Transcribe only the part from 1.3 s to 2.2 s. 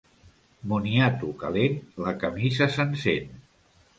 calent, la